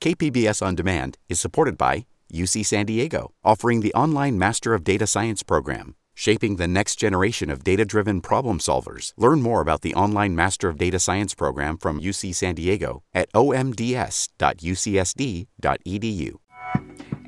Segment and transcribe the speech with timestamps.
[0.00, 5.08] KPBS On Demand is supported by UC San Diego, offering the online Master of Data
[5.08, 9.12] Science program, shaping the next generation of data driven problem solvers.
[9.16, 13.28] Learn more about the online Master of Data Science program from UC San Diego at
[13.32, 14.28] omds.ucsd.edu.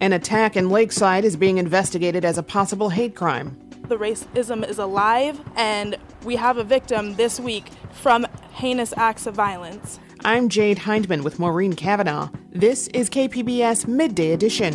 [0.00, 3.58] An attack in Lakeside is being investigated as a possible hate crime.
[3.88, 9.34] The racism is alive, and we have a victim this week from heinous acts of
[9.34, 9.98] violence.
[10.22, 12.28] I'm Jade Hindman with Maureen Cavanaugh.
[12.50, 14.74] This is KPBS Midday Edition.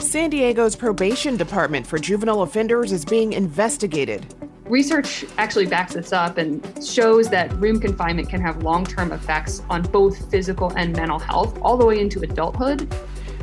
[0.00, 4.34] San Diego's probation department for juvenile offenders is being investigated.
[4.64, 9.62] Research actually backs this up and shows that room confinement can have long term effects
[9.70, 12.92] on both physical and mental health all the way into adulthood.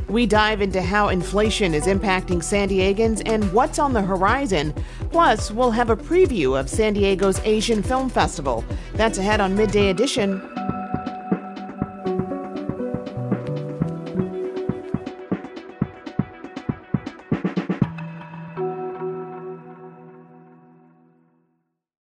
[0.09, 4.73] We dive into how inflation is impacting San Diegans and what's on the horizon.
[5.11, 8.63] Plus, we'll have a preview of San Diego's Asian Film Festival.
[8.93, 10.41] That's ahead on Midday Edition.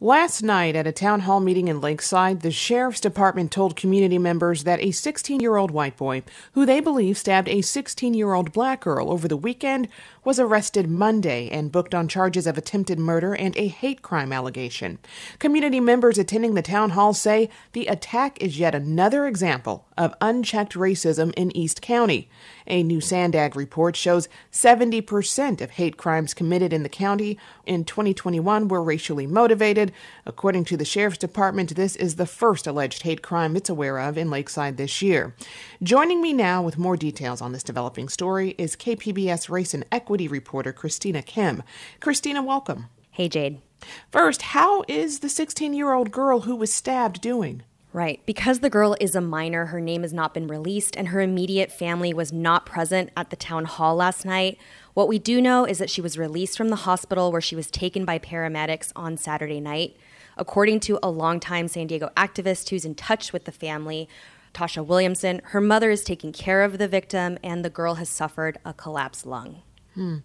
[0.00, 4.62] Last night at a town hall meeting in Lakeside, the sheriff's department told community members
[4.62, 8.52] that a 16 year old white boy, who they believe stabbed a 16 year old
[8.52, 9.88] black girl over the weekend,
[10.22, 15.00] was arrested Monday and booked on charges of attempted murder and a hate crime allegation.
[15.40, 20.74] Community members attending the town hall say the attack is yet another example of unchecked
[20.74, 22.30] racism in East County.
[22.70, 28.68] A new Sandag report shows 70% of hate crimes committed in the county in 2021
[28.68, 29.90] were racially motivated.
[30.26, 34.18] According to the Sheriff's Department, this is the first alleged hate crime it's aware of
[34.18, 35.34] in Lakeside this year.
[35.82, 40.28] Joining me now with more details on this developing story is KPBS Race and Equity
[40.28, 41.62] reporter Christina Kim.
[42.00, 42.88] Christina, welcome.
[43.10, 43.62] Hey, Jade.
[44.10, 47.62] First, how is the 16 year old girl who was stabbed doing?
[47.92, 48.20] Right.
[48.26, 51.72] Because the girl is a minor, her name has not been released, and her immediate
[51.72, 54.58] family was not present at the town hall last night.
[54.92, 57.70] What we do know is that she was released from the hospital where she was
[57.70, 59.96] taken by paramedics on Saturday night.
[60.36, 64.08] According to a longtime San Diego activist who's in touch with the family,
[64.52, 68.58] Tasha Williamson, her mother is taking care of the victim, and the girl has suffered
[68.64, 69.62] a collapsed lung.
[69.94, 70.18] Hmm.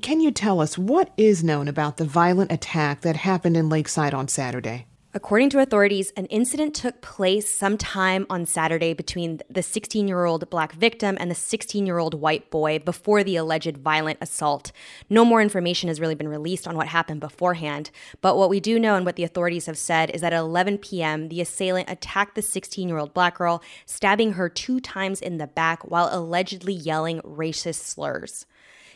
[0.00, 4.14] Can you tell us what is known about the violent attack that happened in Lakeside
[4.14, 4.86] on Saturday?
[5.14, 10.48] According to authorities, an incident took place sometime on Saturday between the 16 year old
[10.48, 14.72] black victim and the 16 year old white boy before the alleged violent assault.
[15.10, 17.90] No more information has really been released on what happened beforehand,
[18.22, 20.78] but what we do know and what the authorities have said is that at 11
[20.78, 25.36] p.m., the assailant attacked the 16 year old black girl, stabbing her two times in
[25.36, 28.46] the back while allegedly yelling racist slurs.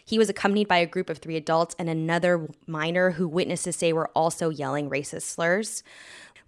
[0.06, 3.92] He was accompanied by a group of three adults and another minor who witnesses say
[3.92, 5.82] were also yelling racist slurs.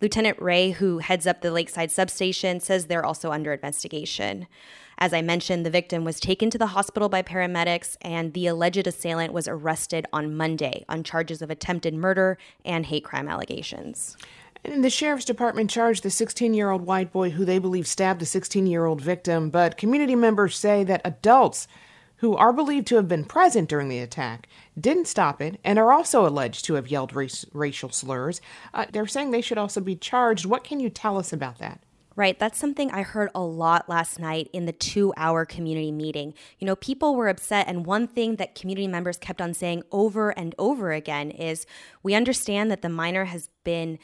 [0.01, 4.47] Lieutenant Ray, who heads up the Lakeside substation, says they're also under investigation.
[4.97, 8.87] As I mentioned, the victim was taken to the hospital by paramedics, and the alleged
[8.87, 14.17] assailant was arrested on Monday on charges of attempted murder and hate crime allegations.
[14.65, 18.21] And the sheriff's department charged the 16 year old white boy who they believe stabbed
[18.21, 21.67] the 16 year old victim, but community members say that adults
[22.19, 24.49] who are believed to have been present during the attack,
[24.79, 28.41] didn't stop it and are also alleged to have yelled race, racial slurs.
[28.75, 30.47] Uh, they're saying they should also be charged.
[30.47, 31.81] What can you tell us about that?
[32.19, 32.37] Right.
[32.37, 36.35] That's something I heard a lot last night in the two hour community meeting.
[36.59, 37.69] You know, people were upset.
[37.69, 41.65] And one thing that community members kept on saying over and over again is
[42.03, 44.01] we understand that the minor has been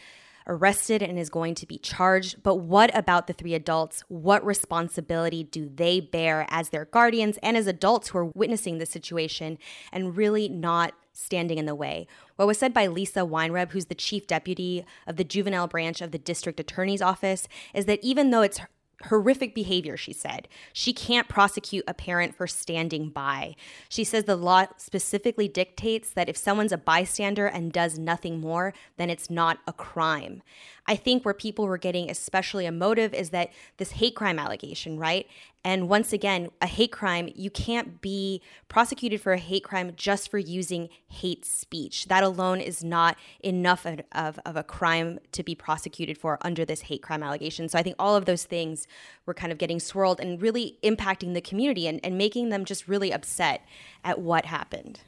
[0.47, 2.43] arrested and is going to be charged.
[2.43, 4.05] But what about the three adults?
[4.09, 8.87] What responsibility do they bear as their guardians and as adults who are witnessing the
[8.87, 9.59] situation
[9.93, 12.07] and really not standing in the way.
[12.37, 16.11] What was said by Lisa Weinreb, who's the chief deputy of the juvenile branch of
[16.11, 18.61] the district attorney's office, is that even though it's
[19.05, 20.49] horrific behavior, she said.
[20.73, 23.57] She can't prosecute a parent for standing by.
[23.89, 28.73] She says the law specifically dictates that if someone's a bystander and does nothing more,
[28.97, 30.43] then it's not a crime.
[30.87, 35.27] I think where people were getting especially emotive is that this hate crime allegation, right?
[35.67, 40.31] And once again, a hate crime, you can't be prosecuted for a hate crime just
[40.31, 42.07] for using hate speech.
[42.09, 46.67] That alone is not enough of, of, of, a crime to be prosecuted for under
[46.67, 47.71] this hate crime allegation.
[47.71, 48.87] So I think all of those things
[49.25, 52.87] were kind of getting swirled and really impacting the community and, and making them just
[52.87, 53.63] really upset
[54.05, 55.01] at what happened.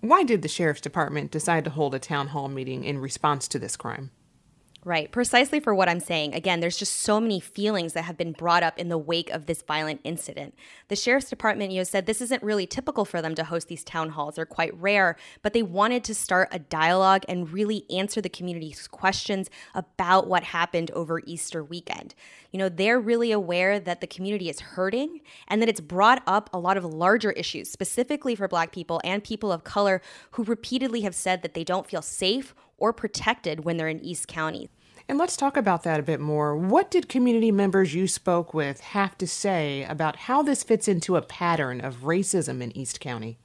[0.00, 3.58] Why did the sheriff's department decide to hold a town hall meeting in response to
[3.58, 4.10] this crime?
[4.86, 6.34] Right, precisely for what I'm saying.
[6.34, 9.46] Again, there's just so many feelings that have been brought up in the wake of
[9.46, 10.54] this violent incident.
[10.88, 13.82] The sheriff's department, you know, said this isn't really typical for them to host these
[13.82, 14.34] town halls.
[14.34, 18.86] They're quite rare, but they wanted to start a dialogue and really answer the community's
[18.86, 22.14] questions about what happened over Easter weekend.
[22.52, 26.50] You know, they're really aware that the community is hurting and that it's brought up
[26.52, 30.02] a lot of larger issues, specifically for black people and people of color
[30.32, 34.28] who repeatedly have said that they don't feel safe or protected when they're in East
[34.28, 34.68] County.
[35.08, 36.56] And let's talk about that a bit more.
[36.56, 41.16] What did community members you spoke with have to say about how this fits into
[41.16, 43.38] a pattern of racism in East County?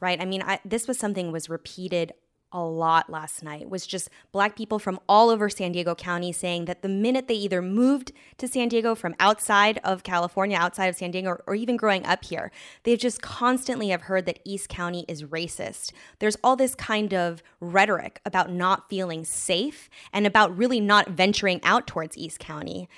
[0.00, 0.20] Right.
[0.20, 2.12] I mean, I, this was something was repeated
[2.52, 6.64] a lot last night was just black people from all over San Diego County saying
[6.64, 10.96] that the minute they either moved to San Diego from outside of California, outside of
[10.96, 12.50] San Diego, or, or even growing up here,
[12.82, 15.92] they've just constantly have heard that East County is racist.
[16.18, 21.60] There's all this kind of rhetoric about not feeling safe and about really not venturing
[21.62, 22.88] out towards East County.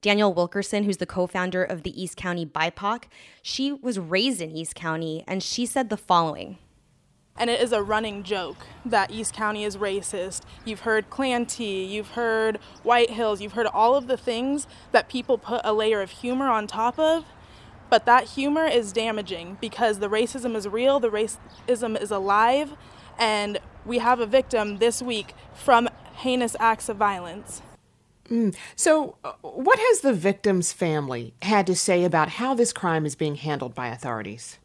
[0.00, 3.04] Danielle Wilkerson, who's the co founder of the East County BIPOC,
[3.42, 6.58] she was raised in East County and she said the following
[7.38, 10.42] and it is a running joke that East County is racist.
[10.64, 15.38] You've heard Klantee, you've heard White Hills, you've heard all of the things that people
[15.38, 17.24] put a layer of humor on top of.
[17.90, 22.74] But that humor is damaging because the racism is real, the racism is alive,
[23.18, 27.62] and we have a victim this week from heinous acts of violence.
[28.28, 28.54] Mm.
[28.76, 33.14] So, uh, what has the victim's family had to say about how this crime is
[33.14, 34.58] being handled by authorities?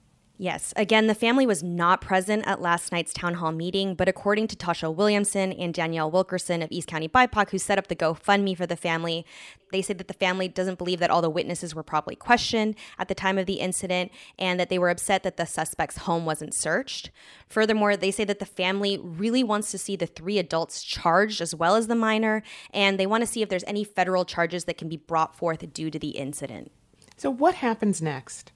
[0.44, 0.74] Yes.
[0.76, 4.58] Again, the family was not present at last night's town hall meeting, but according to
[4.58, 8.68] Tasha Williamson and Danielle Wilkerson of East County BIPOC, who set up the GoFundMe for
[8.68, 9.26] the family,
[9.72, 13.08] they say that the family doesn't believe that all the witnesses were properly questioned at
[13.08, 16.54] the time of the incident and that they were upset that the suspect's home wasn't
[16.54, 17.10] searched.
[17.48, 21.56] Furthermore, they say that the family really wants to see the three adults charged as
[21.56, 22.44] well as the minor,
[22.74, 25.72] and they want to see if there's any federal charges that can be brought forth
[25.72, 26.70] due to the incident.
[27.16, 28.52] So, what happens next?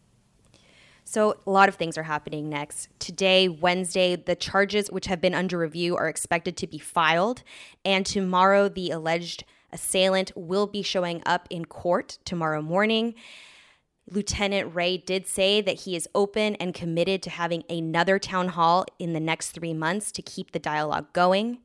[1.09, 2.89] So, a lot of things are happening next.
[2.99, 7.43] Today, Wednesday, the charges which have been under review are expected to be filed.
[7.85, 13.15] And tomorrow, the alleged assailant will be showing up in court tomorrow morning.
[14.09, 18.85] Lieutenant Ray did say that he is open and committed to having another town hall
[18.99, 21.59] in the next three months to keep the dialogue going.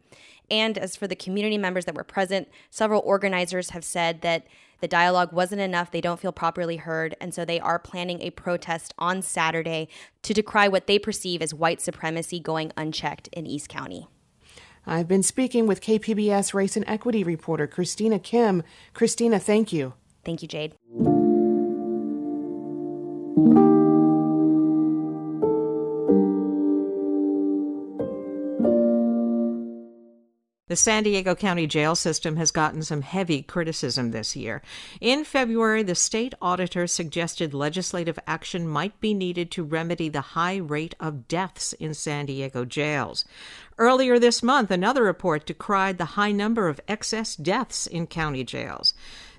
[0.50, 4.46] And as for the community members that were present, several organizers have said that
[4.80, 5.92] the dialogue wasn't enough.
[5.92, 7.16] They don't feel properly heard.
[7.20, 9.88] And so they are planning a protest on Saturday
[10.22, 14.08] to decry what they perceive as white supremacy going unchecked in East County.
[14.84, 18.64] I've been speaking with KPBS race and equity reporter Christina Kim.
[18.94, 19.94] Christina, thank you.
[20.24, 20.74] Thank you, Jade.
[30.72, 34.62] The San Diego County jail system has gotten some heavy criticism this year.
[35.02, 40.56] In February, the state auditor suggested legislative action might be needed to remedy the high
[40.56, 43.26] rate of deaths in San Diego jails.
[43.76, 48.94] Earlier this month, another report decried the high number of excess deaths in county jails.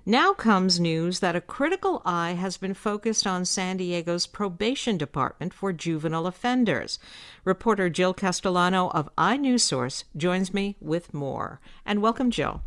[0.06, 5.54] Now comes news that a critical eye has been focused on San Diego's probation department
[5.54, 7.00] for juvenile offenders.
[7.46, 11.62] Reporter Jill Castellano of iNewsSource joins me with more.
[11.86, 12.64] And welcome, Jill.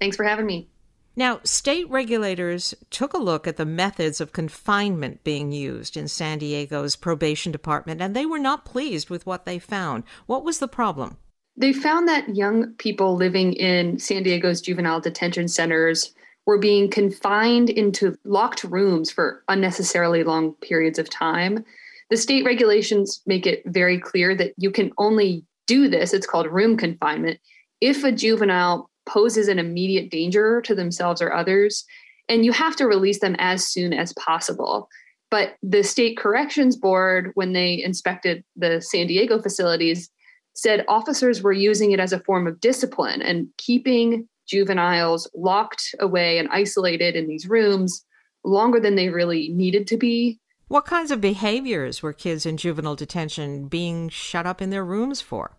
[0.00, 0.70] Thanks for having me.
[1.14, 6.38] Now, state regulators took a look at the methods of confinement being used in San
[6.38, 10.04] Diego's probation department, and they were not pleased with what they found.
[10.24, 11.18] What was the problem?
[11.54, 16.14] They found that young people living in San Diego's juvenile detention centers
[16.48, 21.62] were being confined into locked rooms for unnecessarily long periods of time.
[22.08, 26.46] The state regulations make it very clear that you can only do this, it's called
[26.46, 27.38] room confinement,
[27.82, 31.84] if a juvenile poses an immediate danger to themselves or others,
[32.30, 34.88] and you have to release them as soon as possible.
[35.30, 40.08] But the state corrections board, when they inspected the San Diego facilities,
[40.54, 46.38] said officers were using it as a form of discipline and keeping juveniles locked away
[46.38, 48.04] and isolated in these rooms
[48.44, 50.38] longer than they really needed to be.
[50.68, 55.20] What kinds of behaviors were kids in juvenile detention being shut up in their rooms
[55.20, 55.56] for?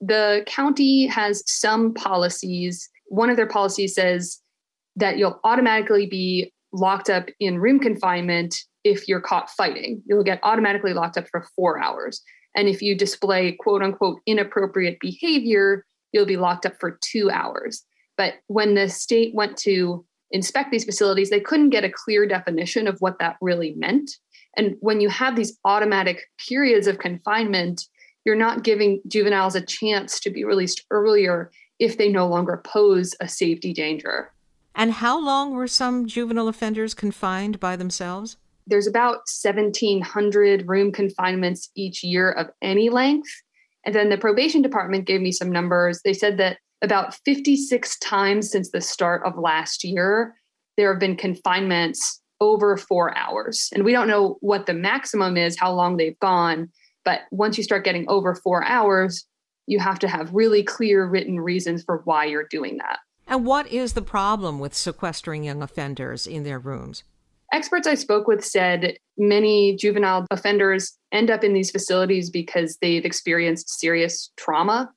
[0.00, 2.88] The county has some policies.
[3.06, 4.40] One of their policies says
[4.96, 10.02] that you'll automatically be locked up in room confinement if you're caught fighting.
[10.06, 12.22] You'll get automatically locked up for four hours.
[12.54, 17.84] And if you display quote unquote inappropriate behavior, you'll be locked up for two hours.
[18.20, 22.86] But when the state went to inspect these facilities, they couldn't get a clear definition
[22.86, 24.10] of what that really meant.
[24.58, 27.86] And when you have these automatic periods of confinement,
[28.26, 33.14] you're not giving juveniles a chance to be released earlier if they no longer pose
[33.22, 34.30] a safety danger.
[34.74, 38.36] And how long were some juvenile offenders confined by themselves?
[38.66, 43.30] There's about 1,700 room confinements each year of any length.
[43.86, 46.02] And then the probation department gave me some numbers.
[46.04, 50.34] They said that about 56 times since the start of last year,
[50.76, 53.68] there have been confinements over four hours.
[53.74, 56.70] And we don't know what the maximum is, how long they've gone.
[57.04, 59.26] But once you start getting over four hours,
[59.66, 62.98] you have to have really clear written reasons for why you're doing that.
[63.26, 67.04] And what is the problem with sequestering young offenders in their rooms?
[67.52, 73.04] Experts I spoke with said many juvenile offenders end up in these facilities because they've
[73.04, 74.90] experienced serious trauma.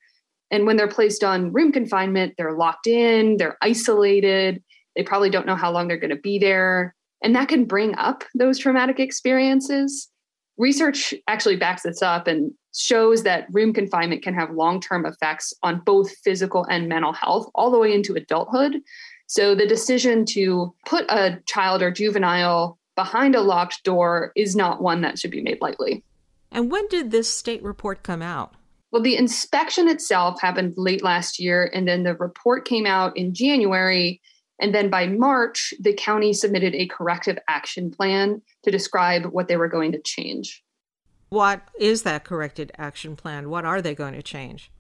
[0.54, 4.62] And when they're placed on room confinement, they're locked in, they're isolated,
[4.96, 6.94] they probably don't know how long they're going to be there.
[7.24, 10.12] And that can bring up those traumatic experiences.
[10.60, 15.56] Research actually backs this up and shows that room confinement can have long term effects
[15.64, 18.76] on both physical and mental health all the way into adulthood.
[19.26, 24.84] So the decision to put a child or juvenile behind a locked door is not
[24.84, 26.04] one that should be made lightly.
[26.52, 28.54] And when did this state report come out?
[28.94, 33.34] Well, the inspection itself happened late last year, and then the report came out in
[33.34, 34.22] January.
[34.62, 39.58] And then by March, the county submitted a corrective action plan to describe what they
[39.58, 40.64] were going to change.
[41.30, 43.50] What is that corrected action plan?
[43.50, 44.72] What are they going to change?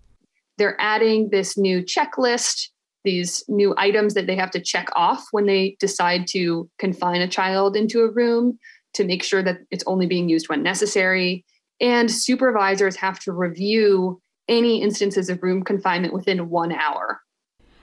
[0.58, 2.70] They're adding this new checklist
[3.03, 7.27] these new items that they have to check off when they decide to confine a
[7.27, 8.58] child into a room
[8.93, 11.43] to make sure that it's only being used when necessary.
[11.82, 17.22] And supervisors have to review any instances of room confinement within one hour.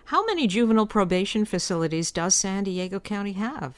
[0.06, 3.76] How many juvenile probation facilities does San Diego County have?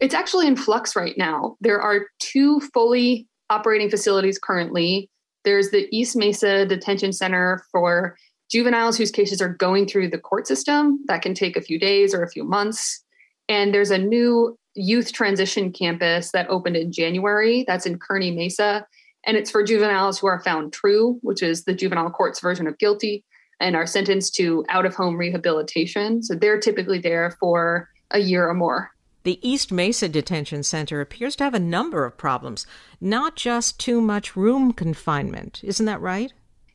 [0.00, 1.56] It's actually in flux right now.
[1.60, 5.10] There are two fully operating facilities currently.
[5.44, 8.16] There's the East Mesa Detention Center for
[8.50, 12.14] juveniles whose cases are going through the court system that can take a few days
[12.14, 13.02] or a few months.
[13.48, 18.86] And there's a new youth transition campus that opened in January that's in Kearny Mesa.
[19.26, 22.78] And it's for juveniles who are found true, which is the juvenile court's version of
[22.78, 23.24] guilty,
[23.60, 26.22] and are sentenced to out of home rehabilitation.
[26.22, 28.90] So they're typically there for a year or more.
[29.22, 32.66] The East Mesa Detention Center appears to have a number of problems,
[33.00, 35.62] not just too much room confinement.
[35.64, 36.32] Isn't that right?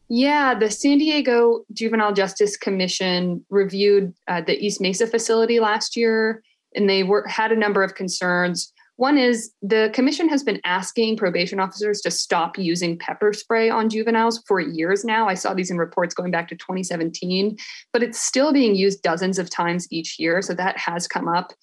[0.07, 6.41] Yeah, the San Diego Juvenile Justice Commission reviewed uh, the East Mesa facility last year,
[6.73, 8.73] and they were had a number of concerns.
[8.99, 13.87] One is the commission has been asking probation officers to stop using pepper spray on
[13.87, 15.29] juveniles for years now.
[15.29, 17.55] I saw these in reports going back to 2017,
[17.93, 20.41] but it's still being used dozens of times each year.
[20.41, 21.53] So that has come up.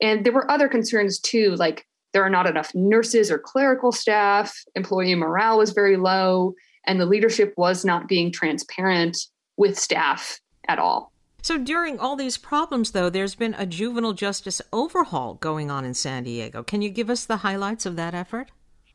[0.00, 4.56] And there were other concerns too, like there are not enough nurses or clerical staff,
[4.74, 6.54] employee morale was very low
[6.86, 9.18] and the leadership was not being transparent
[9.58, 11.12] with staff at all.
[11.46, 15.94] So, during all these problems, though, there's been a juvenile justice overhaul going on in
[15.94, 16.64] San Diego.
[16.64, 18.50] Can you give us the highlights of that effort?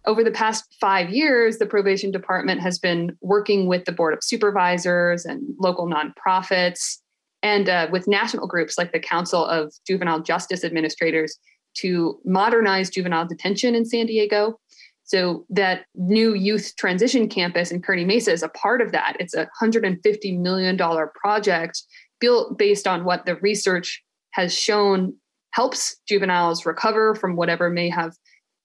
[0.06, 4.22] Over the past five years, the probation department has been working with the Board of
[4.22, 6.98] Supervisors and local nonprofits
[7.42, 11.40] and uh, with national groups like the Council of Juvenile Justice Administrators
[11.76, 14.60] to modernize juvenile detention in San Diego
[15.06, 19.16] so that new youth transition campus in Kearny Mesa is a part of that.
[19.22, 20.78] It's a $150 million
[21.16, 21.82] project
[22.22, 24.02] built based on what the research
[24.32, 25.14] has shown
[25.52, 28.16] helps juveniles recover from whatever may have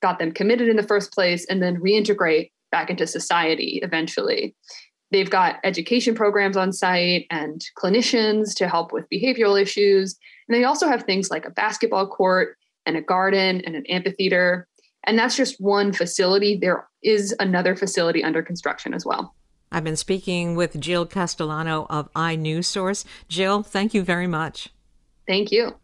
[0.01, 4.55] got them committed in the first place and then reintegrate back into society eventually.
[5.11, 10.17] They've got education programs on site and clinicians to help with behavioral issues.
[10.49, 14.69] And they also have things like a basketball court and a garden and an amphitheater
[15.07, 16.57] and that's just one facility.
[16.57, 19.36] There is another facility under construction as well.
[19.77, 23.05] I've been speaking with Jill Castellano of iNewsSource.
[23.29, 24.71] Jill, thank you very much.
[25.27, 25.77] Thank you.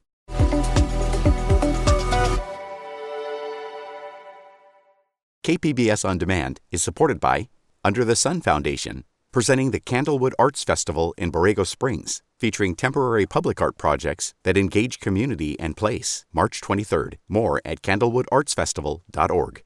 [5.45, 7.51] KPBS On Demand is supported by
[7.85, 13.61] Under the Sun Foundation, presenting the Candlewood Arts Festival in Borrego Springs featuring temporary public
[13.63, 16.27] art projects that engage community and place.
[16.33, 17.19] March 23rd.
[17.29, 19.63] More at candlewoodartsfestival.org.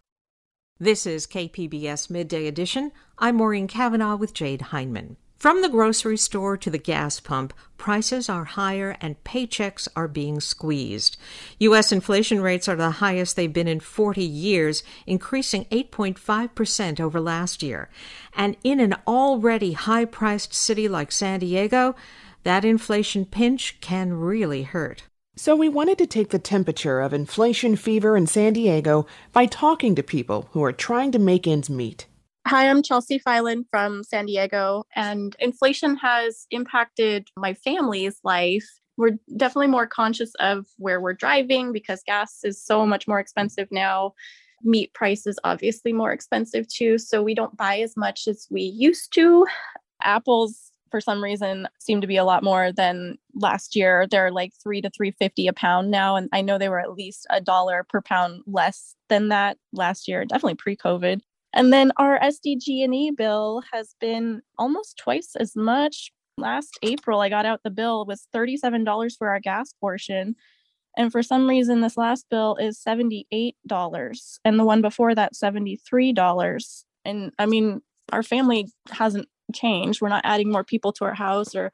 [0.79, 2.93] This is KPBS Midday Edition.
[3.19, 5.17] I'm Maureen Cavanaugh with Jade Hindman.
[5.39, 10.39] From the grocery store to the gas pump, prices are higher and paychecks are being
[10.39, 11.17] squeezed.
[11.61, 11.93] U.S.
[11.93, 17.89] inflation rates are the highest they've been in 40 years, increasing 8.5% over last year.
[18.35, 21.97] And in an already high priced city like San Diego,
[22.43, 25.05] that inflation pinch can really hurt.
[25.39, 29.95] So, we wanted to take the temperature of inflation fever in San Diego by talking
[29.95, 32.07] to people who are trying to make ends meet.
[32.47, 38.67] Hi, I'm Chelsea Filan from San Diego, and inflation has impacted my family's life.
[38.97, 43.69] We're definitely more conscious of where we're driving because gas is so much more expensive
[43.71, 44.15] now.
[44.63, 48.63] Meat price is obviously more expensive too, so we don't buy as much as we
[48.63, 49.47] used to.
[50.03, 54.07] Apples for some reason seem to be a lot more than last year.
[54.11, 57.27] They're like 3 to 350 a pound now and I know they were at least
[57.31, 61.21] a dollar per pound less than that last year, definitely pre-COVID.
[61.55, 66.13] And then our SDG&E bill has been almost twice as much.
[66.37, 70.37] Last April, I got out the bill was $37 for our gas portion.
[70.99, 73.55] And for some reason, this last bill is $78.
[74.45, 76.85] And the one before that, $73.
[77.07, 77.81] And I mean,
[78.13, 80.01] our family hasn't changed.
[80.01, 81.71] We're not adding more people to our house or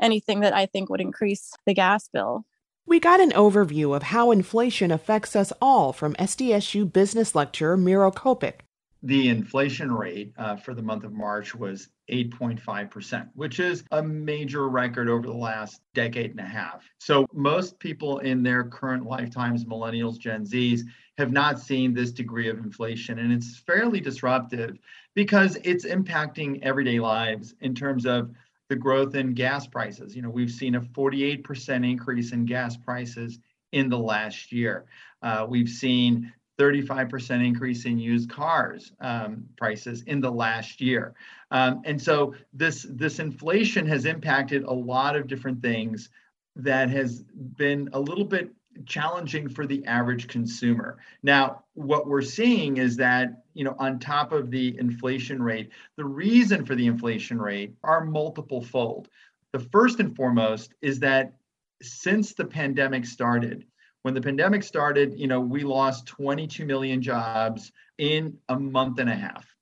[0.00, 2.44] anything that I think would increase the gas bill.
[2.86, 8.12] We got an overview of how inflation affects us all from SDSU business lecturer Miro
[8.12, 8.60] Copic
[9.02, 14.68] the inflation rate uh, for the month of March was 8.5%, which is a major
[14.68, 16.84] record over the last decade and a half.
[16.98, 20.82] So, most people in their current lifetimes, millennials, Gen Zs,
[21.18, 23.18] have not seen this degree of inflation.
[23.18, 24.78] And it's fairly disruptive
[25.14, 28.30] because it's impacting everyday lives in terms of
[28.68, 30.14] the growth in gas prices.
[30.14, 33.38] You know, we've seen a 48% increase in gas prices
[33.72, 34.86] in the last year.
[35.22, 41.14] Uh, we've seen 35% increase in used cars um, prices in the last year.
[41.50, 46.08] Um, and so this, this inflation has impacted a lot of different things
[46.56, 47.22] that has
[47.56, 48.50] been a little bit
[48.84, 50.98] challenging for the average consumer.
[51.22, 56.04] Now, what we're seeing is that, you know, on top of the inflation rate, the
[56.04, 59.08] reason for the inflation rate are multiple fold.
[59.52, 61.34] The first and foremost is that
[61.82, 63.64] since the pandemic started,
[64.06, 69.10] when the pandemic started, you know, we lost 22 million jobs in a month and
[69.10, 69.52] a half.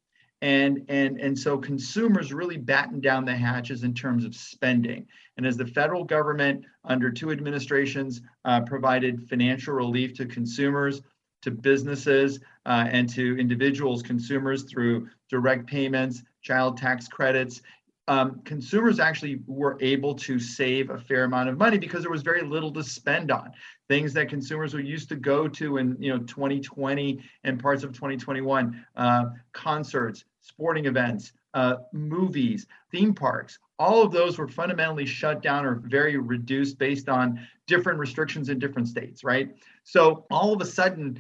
[0.42, 5.06] And, and, and so consumers really battened down the hatches in terms of spending.
[5.38, 11.00] And as the federal government, under two administrations, uh, provided financial relief to consumers,
[11.40, 17.62] to businesses, uh, and to individuals, consumers through direct payments, child tax credits,
[18.06, 22.22] um, consumers actually were able to save a fair amount of money because there was
[22.22, 23.52] very little to spend on.
[23.88, 27.92] Things that consumers were used to go to in you know 2020 and parts of
[27.92, 35.42] 2021 uh, concerts sporting events uh, movies theme parks all of those were fundamentally shut
[35.42, 39.54] down or very reduced based on different restrictions in different states right?
[39.84, 41.18] So all of a sudden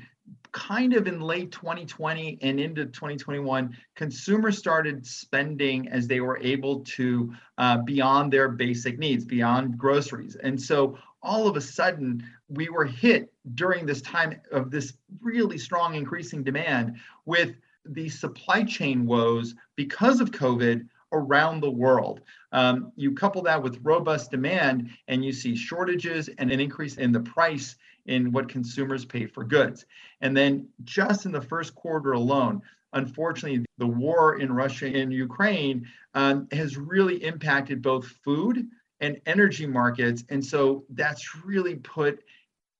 [0.54, 6.80] kind of in late 2020 and into 2021, consumers started spending as they were able
[6.80, 10.36] to uh, beyond their basic needs, beyond groceries.
[10.36, 15.58] And so all of a sudden, we were hit during this time of this really
[15.58, 22.20] strong increasing demand with the supply chain woes because of COVID around the world.
[22.52, 27.12] Um, you couple that with robust demand, and you see shortages and an increase in
[27.12, 29.86] the price in what consumers pay for goods.
[30.20, 32.60] And then just in the first quarter alone,
[32.92, 38.66] unfortunately, the war in Russia and Ukraine um, has really impacted both food
[39.00, 40.24] and energy markets.
[40.28, 42.22] And so that's really put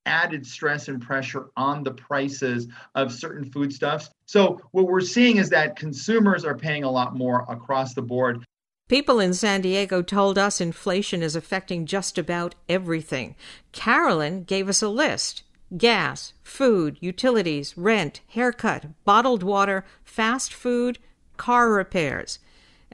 [0.06, 4.10] added stress and pressure on the prices of certain foodstuffs.
[4.26, 8.44] So what we're seeing is that consumers are paying a lot more across the board.
[8.88, 13.34] People in San Diego told us inflation is affecting just about everything.
[13.72, 15.42] Carolyn gave us a list
[15.76, 20.98] gas, food, utilities, rent, haircut, bottled water, fast food,
[21.36, 22.38] car repairs.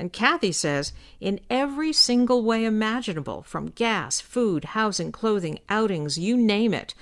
[0.00, 6.38] And Kathy says, in every single way imaginable, from gas, food, housing, clothing, outings, you
[6.38, 6.94] name it.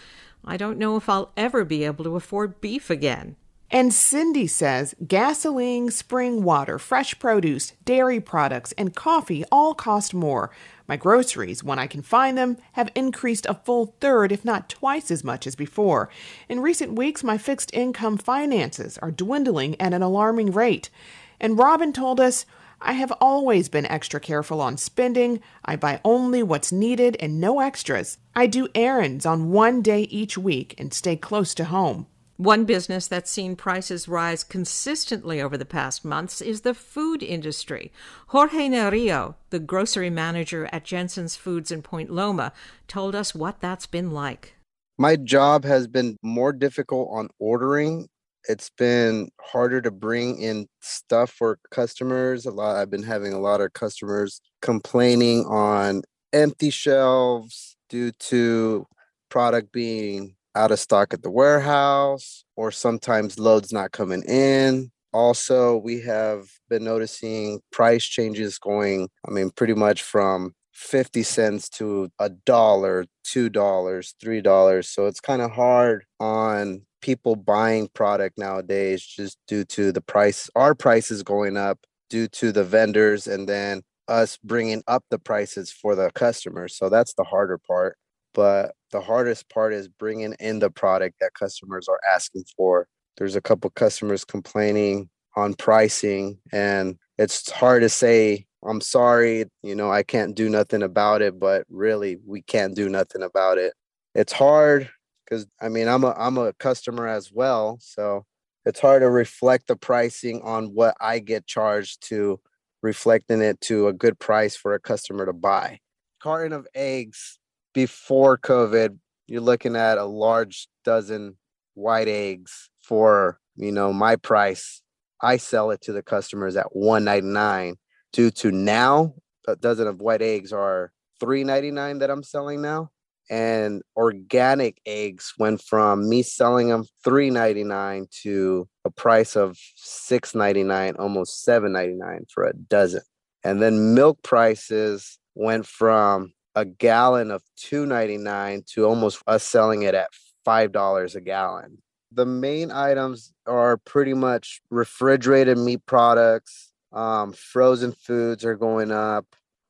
[0.44, 3.36] I don't know if I'll ever be able to afford beef again.
[3.70, 10.50] And Cindy says gasoline, spring water, fresh produce, dairy products, and coffee all cost more.
[10.88, 15.12] My groceries, when I can find them, have increased a full third, if not twice
[15.12, 16.10] as much as before.
[16.48, 20.90] In recent weeks, my fixed income finances are dwindling at an alarming rate.
[21.38, 22.44] And Robin told us,
[22.80, 25.40] I have always been extra careful on spending.
[25.64, 28.18] I buy only what's needed and no extras.
[28.36, 32.06] I do errands on one day each week and stay close to home.
[32.36, 37.92] One business that's seen prices rise consistently over the past months is the food industry.
[38.28, 42.52] Jorge Nerio, the grocery manager at Jensen's Foods in Point Loma,
[42.86, 44.54] told us what that's been like.
[44.96, 48.08] My job has been more difficult on ordering.
[48.48, 52.46] It's been harder to bring in stuff for customers.
[52.46, 58.86] A lot I've been having a lot of customers complaining on empty shelves due to
[59.30, 65.76] product being out of stock at the warehouse or sometimes loads not coming in Also,
[65.78, 72.10] we have been noticing price changes going, I mean, pretty much from 50 cents to
[72.18, 74.88] a dollar, two dollars, three dollars.
[74.90, 80.50] So it's kind of hard on people buying product nowadays just due to the price,
[80.54, 81.78] our prices going up
[82.10, 86.76] due to the vendors and then us bringing up the prices for the customers.
[86.76, 87.96] So that's the harder part.
[88.34, 92.86] But the hardest part is bringing in the product that customers are asking for.
[93.16, 99.74] There's a couple customers complaining on pricing, and it's hard to say, I'm sorry, you
[99.74, 103.72] know, I can't do nothing about it, but really, we can't do nothing about it.
[104.14, 104.90] It's hard
[105.28, 108.24] because I mean, I'm a I'm a customer as well, so
[108.64, 112.40] it's hard to reflect the pricing on what I get charged to
[112.82, 115.80] reflecting it to a good price for a customer to buy.
[116.20, 117.38] Carton of eggs
[117.74, 121.36] before COVID, you're looking at a large dozen
[121.74, 124.82] white eggs for, you know, my price.
[125.20, 127.76] I sell it to the customers at 199
[128.12, 129.14] due to now
[129.46, 132.90] a dozen of white eggs are 399 that I'm selling now
[133.30, 141.46] and organic eggs went from me selling them 3.99 to a price of 6.99 almost
[141.46, 143.02] 7.99 for a dozen.
[143.44, 149.94] And then milk prices went from a gallon of 2.99 to almost us selling it
[149.94, 150.10] at
[150.46, 151.78] $5 a gallon.
[152.12, 159.26] The main items are pretty much refrigerated meat products um, frozen foods are going up.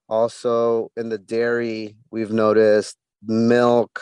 [0.08, 4.00] Also in the dairy we've noticed milk,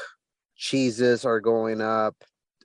[0.57, 2.17] cheeses are going up.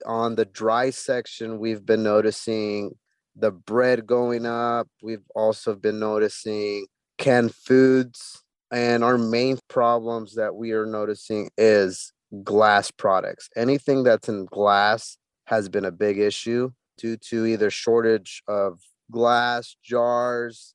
[0.05, 2.95] On the dry section, we've been noticing
[3.35, 4.87] the bread going up.
[5.01, 6.87] We've also been noticing
[7.17, 8.43] canned foods.
[8.71, 13.49] And our main problems that we are noticing is glass products.
[13.55, 18.79] Anything that's in glass has been a big issue due to either shortage of
[19.11, 20.73] glass jars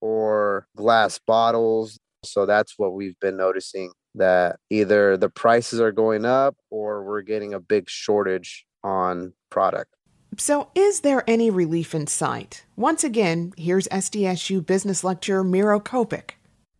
[0.00, 1.98] or glass bottles.
[2.24, 7.22] So that's what we've been noticing that either the prices are going up or we're
[7.22, 9.94] getting a big shortage on product.
[10.36, 12.64] So, is there any relief in sight?
[12.76, 16.32] Once again, here's SDSU business lecturer Miro Copic.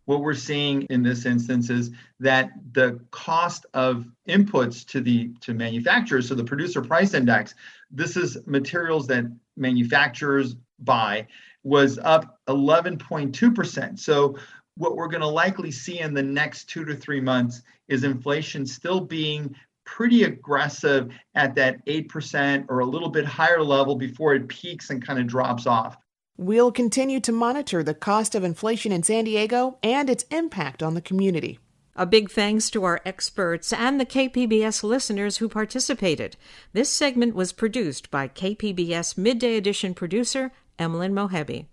[0.05, 5.55] What we're seeing in this instance is that the cost of inputs to the to
[5.55, 7.55] manufacturers, so the producer price index,
[7.91, 9.25] this is materials that
[9.57, 11.27] manufacturers buy,
[11.65, 13.99] was up 11.2%.
[13.99, 14.37] So
[14.79, 18.65] what we're going to likely see in the next two to three months is inflation
[18.65, 24.49] still being pretty aggressive at that 8% or a little bit higher level before it
[24.49, 25.97] peaks and kind of drops off.
[26.37, 30.95] We'll continue to monitor the cost of inflation in San Diego and its impact on
[30.95, 31.59] the community.
[31.97, 36.37] A big thanks to our experts and the KPBS listeners who participated.
[36.73, 41.67] This segment was produced by KPBS Midday Edition producer Emlyn Mohebbi.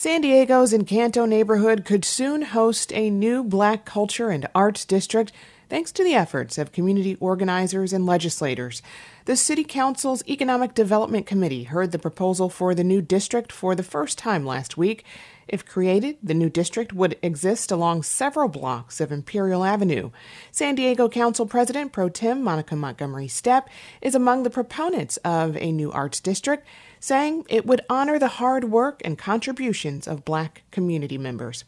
[0.00, 5.30] San Diego's Encanto neighborhood could soon host a new Black culture and arts district
[5.68, 8.80] thanks to the efforts of community organizers and legislators.
[9.26, 13.82] The City Council's Economic Development Committee heard the proposal for the new district for the
[13.82, 15.04] first time last week.
[15.46, 20.12] If created, the new district would exist along several blocks of Imperial Avenue.
[20.50, 23.68] San Diego Council President Pro Tem Monica Montgomery Steppe
[24.00, 26.66] is among the proponents of a new arts district,
[27.00, 31.64] saying it would honor the hard work and contributions of black community members.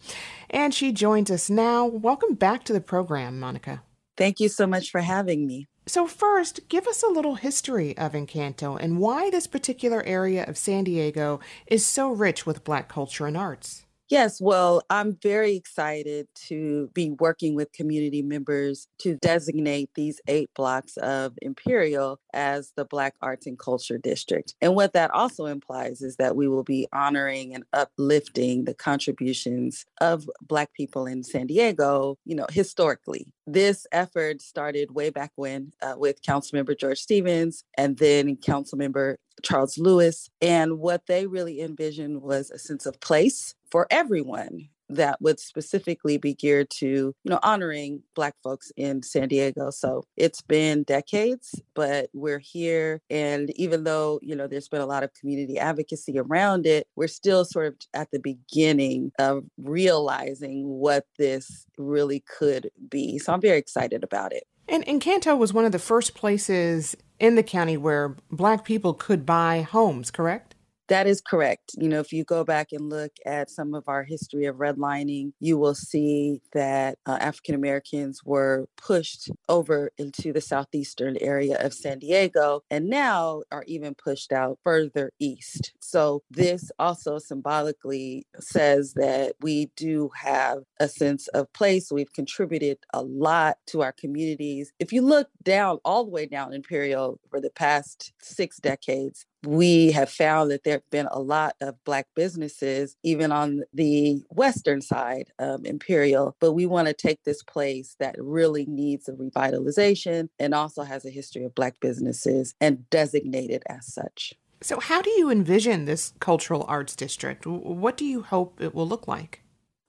[0.50, 1.86] And she joins us now.
[1.86, 3.82] Welcome back to the program, Monica.
[4.16, 5.66] Thank you so much for having me.
[5.86, 10.56] So, first, give us a little history of Encanto and why this particular area of
[10.56, 13.84] San Diego is so rich with Black culture and arts.
[14.12, 20.50] Yes, well, I'm very excited to be working with community members to designate these eight
[20.54, 24.54] blocks of Imperial as the Black Arts and Culture District.
[24.60, 29.86] And what that also implies is that we will be honoring and uplifting the contributions
[30.02, 33.28] of Black people in San Diego, you know, historically.
[33.46, 39.78] This effort started way back when uh, with Councilmember George Stevens and then Councilmember Charles
[39.78, 40.28] Lewis.
[40.40, 46.18] And what they really envisioned was a sense of place for everyone that would specifically
[46.18, 51.60] be geared to you know honoring black folks in san diego so it's been decades
[51.74, 56.18] but we're here and even though you know there's been a lot of community advocacy
[56.18, 62.70] around it we're still sort of at the beginning of realizing what this really could
[62.90, 66.96] be so i'm very excited about it and Encanto was one of the first places
[67.20, 70.51] in the county where black people could buy homes correct
[70.92, 71.70] That is correct.
[71.78, 75.32] You know, if you go back and look at some of our history of redlining,
[75.40, 81.72] you will see that uh, African Americans were pushed over into the southeastern area of
[81.72, 85.72] San Diego and now are even pushed out further east.
[85.80, 91.90] So, this also symbolically says that we do have a sense of place.
[91.90, 94.74] We've contributed a lot to our communities.
[94.78, 99.92] If you look down, all the way down Imperial for the past six decades, we
[99.92, 104.80] have found that there have been a lot of Black businesses, even on the Western
[104.80, 106.36] side of Imperial.
[106.40, 111.04] But we want to take this place that really needs a revitalization and also has
[111.04, 114.34] a history of Black businesses and designate it as such.
[114.60, 117.46] So, how do you envision this cultural arts district?
[117.46, 119.41] What do you hope it will look like?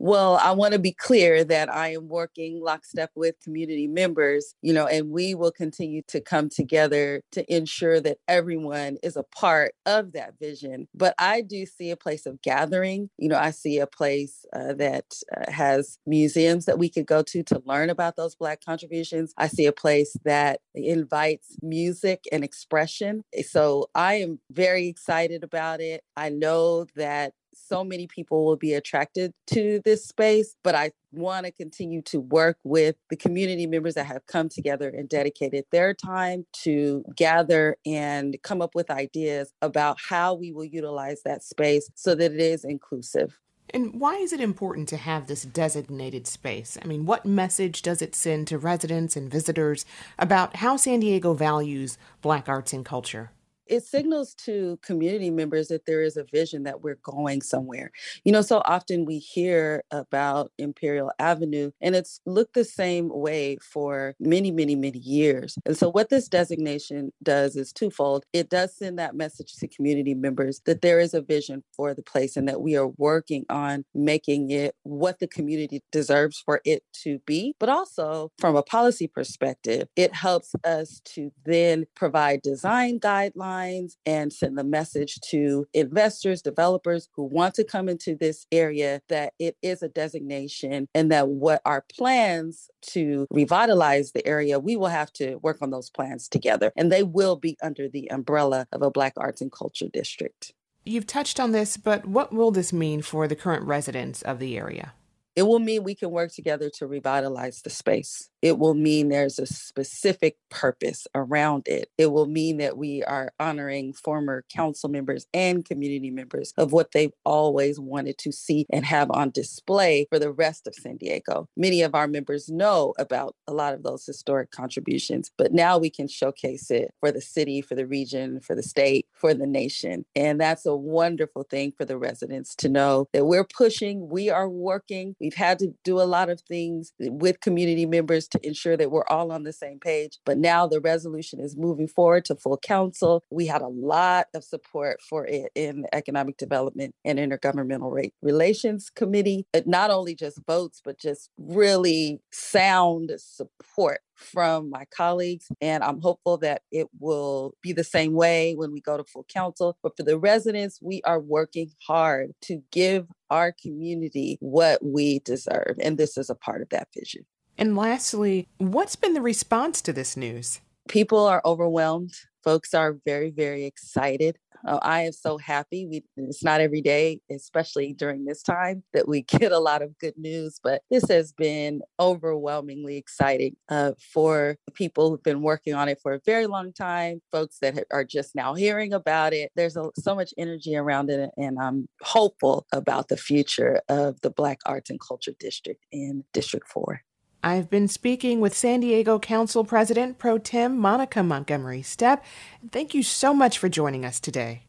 [0.06, 4.74] Well, I want to be clear that I am working lockstep with community members, you
[4.74, 9.76] know, and we will continue to come together to ensure that everyone is a part
[9.86, 10.89] of that vision.
[10.94, 13.12] But I do see a place of gathering.
[13.18, 15.06] You know, I see a place uh, that
[15.38, 19.34] uh, has museums that we could go to to learn about those Black contributions.
[19.38, 23.24] I see a place that invites music and expression.
[23.48, 26.04] So I am very excited about it.
[26.18, 31.46] I know that so many people will be attracted to this space, but I want
[31.46, 35.94] to continue to work with the community members that have come together and dedicated their
[35.94, 41.89] time to gather and come up with ideas about how we will utilize that space
[41.96, 43.39] so that it is inclusive.
[43.70, 46.78] And why is it important to have this designated space?
[46.82, 49.86] I mean, what message does it send to residents and visitors
[50.20, 53.32] about how San Diego values Black arts and culture?
[53.74, 57.92] It signals to community members that there is a vision that we're going somewhere.
[58.24, 63.58] You know, so often we hear about Imperial Avenue and it's looked the same way
[63.62, 65.58] for many, many, many years.
[65.66, 68.26] And so what this designation does is twofold.
[68.32, 72.04] It does send that message to community members that there is a vision for the
[72.04, 76.84] place and that we are working on making it what the community deserves for it
[77.02, 77.56] to be.
[77.60, 83.62] But also from a policy perspective, it helps us to then provide design guidelines
[84.06, 89.34] and send the message to investors, developers who want to come into this area that
[89.39, 94.88] it is a designation and that what our plans to revitalize the area, we will
[94.88, 96.71] have to work on those plans together.
[96.76, 100.54] And they will be under the umbrella of a Black Arts and Culture District.
[100.86, 104.58] You've touched on this, but what will this mean for the current residents of the
[104.58, 104.93] area?
[105.36, 109.39] It will mean we can work together to revitalize the space it will mean there's
[109.39, 111.89] a specific purpose around it.
[111.98, 116.91] It will mean that we are honoring former council members and community members of what
[116.91, 121.48] they've always wanted to see and have on display for the rest of San Diego.
[121.56, 125.89] Many of our members know about a lot of those historic contributions, but now we
[125.89, 130.04] can showcase it for the city, for the region, for the state, for the nation.
[130.17, 134.50] And that's a wonderful thing for the residents to know that we're pushing, we are
[134.50, 135.15] working.
[135.24, 139.08] We've had to do a lot of things with community members to ensure that we're
[139.08, 140.20] all on the same page.
[140.26, 143.24] But now the resolution is moving forward to full council.
[143.32, 148.90] We had a lot of support for it in the Economic Development and Intergovernmental Relations
[148.94, 149.46] Committee.
[149.54, 155.47] It not only just votes, but just really sound support from my colleagues.
[155.62, 159.26] And I'm hopeful that it will be the same way when we go to full
[159.26, 159.78] council.
[159.82, 165.76] But for the residents, we are working hard to give our community what we deserve.
[165.82, 167.26] And this is a part of that vision.
[167.58, 170.60] And lastly, what's been the response to this news?
[170.89, 172.13] People are overwhelmed.
[172.43, 174.38] Folks are very, very excited.
[174.65, 175.86] Uh, I am so happy.
[175.86, 179.97] We, it's not every day, especially during this time, that we get a lot of
[179.99, 185.89] good news, but this has been overwhelmingly exciting uh, for people who've been working on
[185.89, 189.52] it for a very long time, folks that are just now hearing about it.
[189.56, 194.30] There's a, so much energy around it, and I'm hopeful about the future of the
[194.30, 197.02] Black Arts and Culture District in District 4.
[197.43, 202.23] I've been speaking with San Diego Council President Pro Tem Monica Montgomery Steppe.
[202.71, 204.63] Thank you so much for joining us today.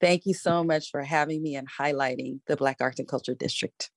[0.00, 3.90] Thank you so much for having me and highlighting the Black Arts and Culture District.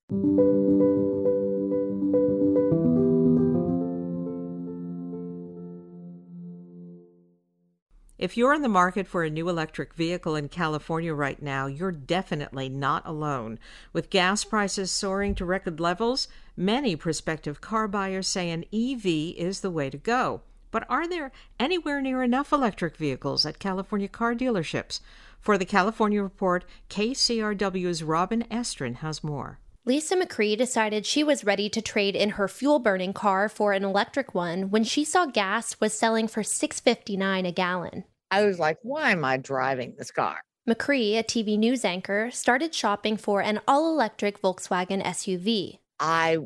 [8.23, 11.91] If you're in the market for a new electric vehicle in California right now, you're
[11.91, 13.59] definitely not alone.
[13.91, 19.05] With gas prices soaring to record levels, many prospective car buyers say an EV
[19.35, 20.39] is the way to go.
[20.71, 25.01] But are there anywhere near enough electric vehicles at California car dealerships?
[25.41, 29.59] For the California Report, KCRW's Robin Estrin has more.
[29.83, 33.83] Lisa McRee decided she was ready to trade in her fuel burning car for an
[33.83, 38.05] electric one when she saw gas was selling for $6.59 a gallon.
[38.33, 40.41] I was like, why am I driving this car?
[40.67, 45.77] McRee, a TV news anchor, started shopping for an all electric Volkswagen SUV.
[45.99, 46.39] I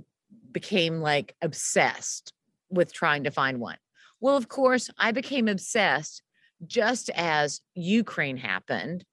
[0.52, 2.34] became like obsessed
[2.70, 3.78] with trying to find one.
[4.20, 6.24] Well, of course, I became obsessed
[6.66, 9.06] just as Ukraine happened,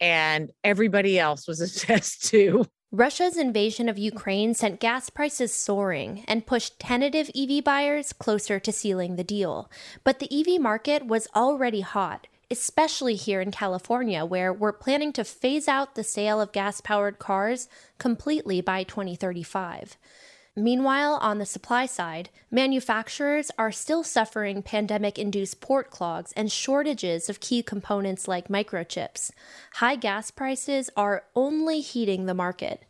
[0.00, 2.64] and everybody else was obsessed too.
[2.90, 8.72] Russia's invasion of Ukraine sent gas prices soaring and pushed tentative EV buyers closer to
[8.72, 9.70] sealing the deal.
[10.04, 15.24] But the EV market was already hot, especially here in California, where we're planning to
[15.24, 19.98] phase out the sale of gas powered cars completely by 2035.
[20.58, 27.28] Meanwhile, on the supply side, manufacturers are still suffering pandemic induced port clogs and shortages
[27.28, 29.30] of key components like microchips.
[29.74, 32.84] High gas prices are only heating the market.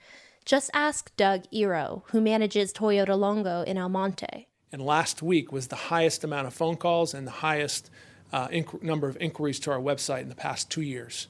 [0.46, 4.48] Just ask Doug Ero, who manages Toyota Longo in El Monte.
[4.72, 7.90] And last week was the highest amount of phone calls and the highest
[8.32, 11.28] uh, inc- number of inquiries to our website in the past two years,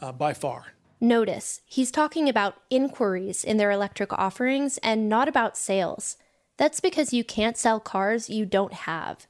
[0.00, 0.72] uh, by far.
[1.00, 6.16] Notice, he's talking about inquiries in their electric offerings and not about sales.
[6.56, 9.26] That's because you can't sell cars you don't have.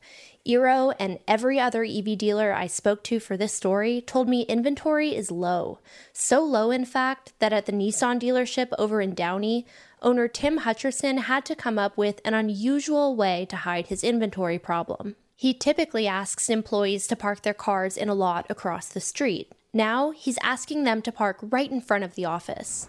[0.46, 5.16] Ero and every other EV dealer I spoke to for this story told me inventory
[5.16, 5.78] is low.
[6.12, 9.66] So low, in fact, that at the Nissan dealership over in Downey,
[10.02, 14.58] owner Tim Hutcherson had to come up with an unusual way to hide his inventory
[14.58, 15.16] problem.
[15.34, 19.50] He typically asks employees to park their cars in a lot across the street.
[19.74, 22.88] Now he's asking them to park right in front of the office.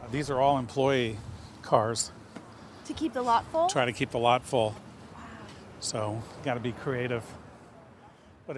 [0.00, 1.18] Uh, these are all employee
[1.62, 2.12] cars.
[2.86, 3.68] To keep the lot full?
[3.68, 4.74] Try to keep the lot full.
[5.80, 7.24] So, got to be creative.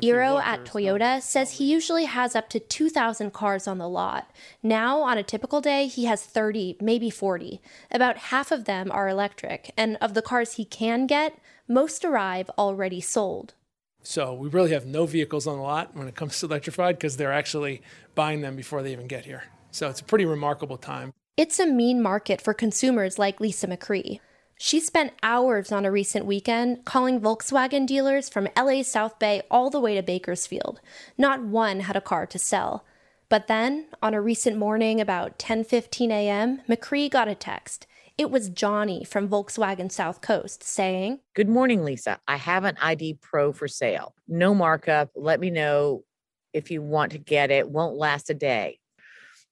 [0.02, 4.30] Ero at Toyota says he usually has up to 2,000 cars on the lot.
[4.62, 7.60] Now, on a typical day, he has 30, maybe 40.
[7.90, 12.50] About half of them are electric, and of the cars he can get, most arrive
[12.58, 13.54] already sold.
[14.04, 17.16] So we really have no vehicles on the lot when it comes to electrified because
[17.16, 17.82] they're actually
[18.14, 19.44] buying them before they even get here.
[19.70, 21.12] So it's a pretty remarkable time.
[21.36, 24.20] It's a mean market for consumers like Lisa McRee.
[24.56, 29.68] She spent hours on a recent weekend calling Volkswagen dealers from LA South Bay all
[29.68, 30.80] the way to Bakersfield.
[31.18, 32.84] Not one had a car to sell.
[33.28, 37.86] But then, on a recent morning about 10:15 a.m., McRee got a text.
[38.16, 42.20] It was Johnny from Volkswagen South Coast saying, Good morning, Lisa.
[42.28, 44.14] I have an ID Pro for sale.
[44.28, 45.10] No markup.
[45.16, 46.04] Let me know
[46.52, 47.68] if you want to get it.
[47.68, 48.78] Won't last a day.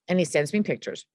[0.07, 1.07] And he sends me pictures.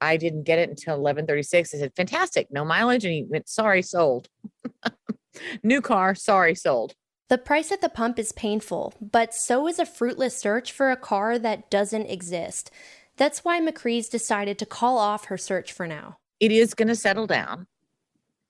[0.00, 1.74] I didn't get it until 11:36.
[1.74, 4.28] I said, "Fantastic, no mileage." And he went, "Sorry, sold."
[5.64, 6.94] New car, sorry, sold.
[7.28, 10.96] The price at the pump is painful, but so is a fruitless search for a
[10.96, 12.70] car that doesn't exist.
[13.16, 16.96] That's why McRee's decided to call off her search for now it is going to
[16.96, 17.66] settle down.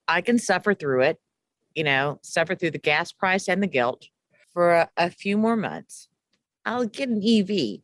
[0.09, 1.19] I can suffer through it,
[1.75, 4.09] you know, suffer through the gas price and the guilt
[4.53, 6.09] for a, a few more months.
[6.65, 7.81] I'll get an EV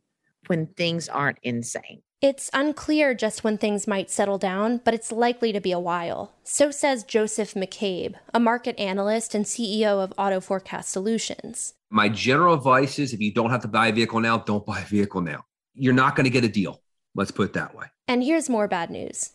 [0.47, 2.01] when things aren't insane.
[2.21, 6.33] It's unclear just when things might settle down, but it's likely to be a while.
[6.43, 11.73] So says Joseph McCabe, a market analyst and CEO of Auto Forecast Solutions.
[11.89, 14.81] My general advice is if you don't have to buy a vehicle now, don't buy
[14.81, 15.45] a vehicle now.
[15.73, 16.81] You're not going to get a deal.
[17.15, 17.87] Let's put it that way.
[18.07, 19.31] And here's more bad news.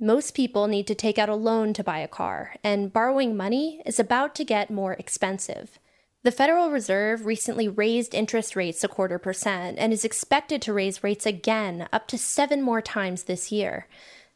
[0.00, 3.82] Most people need to take out a loan to buy a car, and borrowing money
[3.84, 5.80] is about to get more expensive.
[6.22, 11.02] The Federal Reserve recently raised interest rates a quarter percent and is expected to raise
[11.02, 13.88] rates again up to seven more times this year.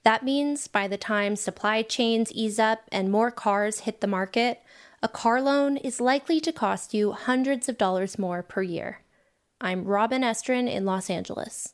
[0.03, 4.63] That means by the time supply chains ease up and more cars hit the market,
[5.01, 9.03] a car loan is likely to cost you hundreds of dollars more per year.
[9.61, 11.73] I'm Robin Estrin in Los Angeles.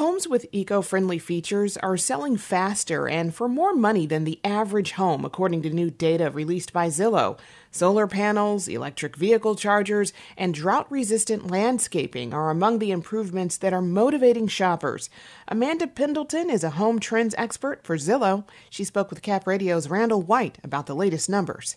[0.00, 4.92] Homes with eco friendly features are selling faster and for more money than the average
[4.92, 7.38] home, according to new data released by Zillow.
[7.70, 13.82] Solar panels, electric vehicle chargers, and drought resistant landscaping are among the improvements that are
[13.82, 15.10] motivating shoppers.
[15.48, 18.46] Amanda Pendleton is a home trends expert for Zillow.
[18.70, 21.76] She spoke with Cap Radio's Randall White about the latest numbers.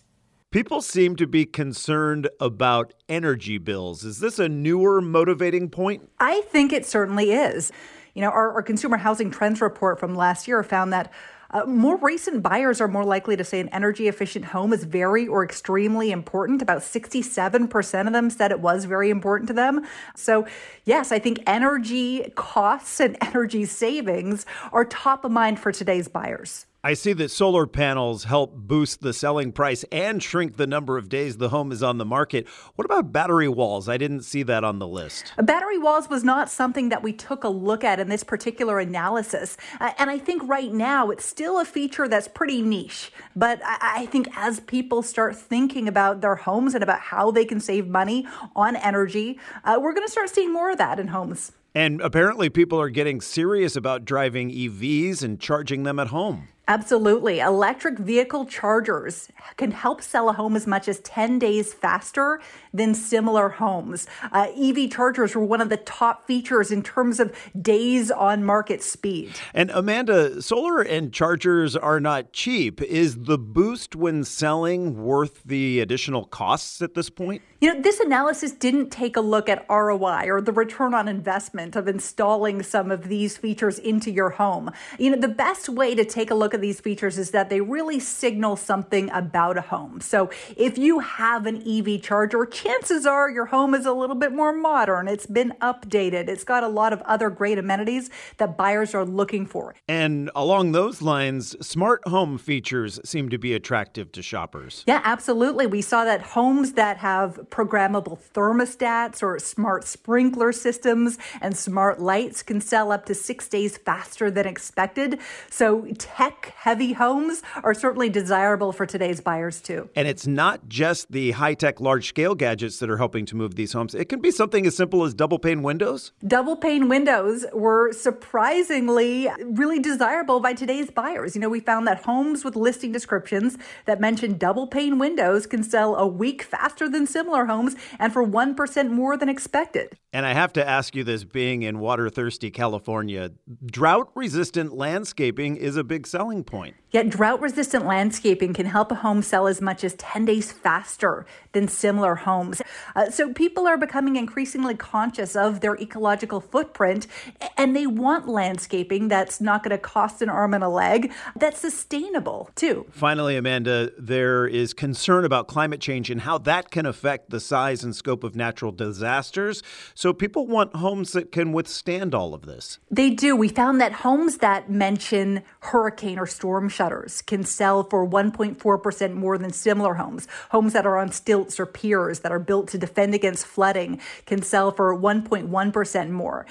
[0.54, 4.04] People seem to be concerned about energy bills.
[4.04, 6.08] Is this a newer motivating point?
[6.20, 7.72] I think it certainly is.
[8.14, 11.12] You know, our, our consumer housing trends report from last year found that
[11.50, 15.28] uh, more recent buyers are more likely to say an energy efficient home is very
[15.28, 16.62] or extremely important.
[16.62, 19.86] About 67% of them said it was very important to them.
[20.16, 20.46] So,
[20.84, 26.66] yes, I think energy costs and energy savings are top of mind for today's buyers.
[26.86, 31.08] I see that solar panels help boost the selling price and shrink the number of
[31.08, 32.46] days the home is on the market.
[32.74, 33.88] What about battery walls?
[33.88, 35.32] I didn't see that on the list.
[35.38, 39.56] Battery walls was not something that we took a look at in this particular analysis.
[39.80, 43.10] Uh, and I think right now it's still a feature that's pretty niche.
[43.34, 47.46] But I, I think as people start thinking about their homes and about how they
[47.46, 51.08] can save money on energy, uh, we're going to start seeing more of that in
[51.08, 51.52] homes.
[51.74, 56.48] And apparently, people are getting serious about driving EVs and charging them at home.
[56.66, 57.40] Absolutely.
[57.40, 62.40] Electric vehicle chargers can help sell a home as much as 10 days faster
[62.72, 64.06] than similar homes.
[64.32, 68.82] Uh, EV chargers were one of the top features in terms of days on market
[68.82, 69.32] speed.
[69.52, 72.80] And Amanda, solar and chargers are not cheap.
[72.80, 77.42] Is the boost when selling worth the additional costs at this point?
[77.60, 81.76] You know, this analysis didn't take a look at ROI or the return on investment
[81.76, 84.70] of installing some of these features into your home.
[84.98, 87.60] You know, the best way to take a look at these features is that they
[87.60, 90.00] really signal something about a home.
[90.00, 94.32] So if you have an EV charger, chances are your home is a little bit
[94.32, 95.08] more modern.
[95.08, 96.28] It's been updated.
[96.28, 99.74] It's got a lot of other great amenities that buyers are looking for.
[99.88, 104.84] And along those lines, smart home features seem to be attractive to shoppers.
[104.86, 105.66] Yeah, absolutely.
[105.66, 112.42] We saw that homes that have programmable thermostats or smart sprinkler systems and smart lights
[112.42, 115.18] can sell up to six days faster than expected.
[115.50, 119.88] So tech heavy homes are certainly desirable for today's buyers too.
[119.94, 123.54] And it's not just the high tech, large scale gadgets that are helping to move
[123.54, 123.94] these homes.
[123.94, 126.12] It can be something as simple as double pane windows.
[126.26, 131.34] Double pane windows were surprisingly really desirable by today's buyers.
[131.34, 135.62] You know, we found that homes with listing descriptions that mention double pane windows can
[135.62, 139.98] sell a week faster than similar homes and for 1% more than expected.
[140.14, 143.32] And I have to ask you this being in water thirsty California,
[143.66, 146.76] drought resistant landscaping is a big selling point.
[146.92, 151.26] Yet, drought resistant landscaping can help a home sell as much as 10 days faster
[151.50, 152.62] than similar homes.
[152.94, 157.08] Uh, so, people are becoming increasingly conscious of their ecological footprint
[157.56, 161.58] and they want landscaping that's not going to cost an arm and a leg, that's
[161.58, 162.86] sustainable too.
[162.92, 167.82] Finally, Amanda, there is concern about climate change and how that can affect the size
[167.82, 169.60] and scope of natural disasters.
[169.94, 172.78] So, people want homes that can withstand all of this.
[172.90, 173.34] They do.
[173.36, 179.38] We found that homes that mention hurricane or storm shutters can sell for 1.4% more
[179.38, 180.28] than similar homes.
[180.50, 184.42] Homes that are on stilts or piers that are built to defend against flooding can
[184.42, 186.46] sell for 1.1% more.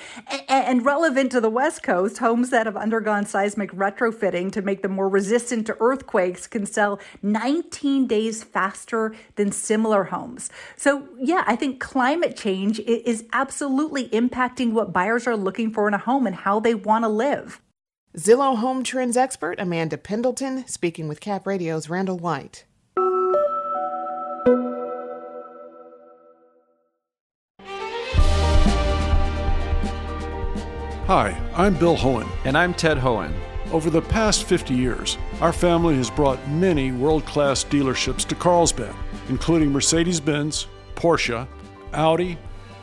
[0.48, 4.94] And relevant to the West Coast, homes that have undergone seismic retrofitting to make them
[4.94, 10.50] more resistant to earthquakes can sell 19 days faster than similar homes.
[10.78, 15.94] So, yeah, I think climate change is absolutely impacting what buyers are looking for in
[15.94, 17.60] a home and how they want to live.
[18.16, 22.64] Zillow home trends expert Amanda Pendleton speaking with Cap Radio's Randall White.
[31.06, 32.30] Hi, I'm Bill Hoehn.
[32.46, 33.34] And I'm Ted Hoehn.
[33.74, 38.96] Over the past 50 years, our family has brought many world class dealerships to Carlsbad,
[39.28, 41.46] including Mercedes Benz, Porsche,
[41.94, 42.38] Audi,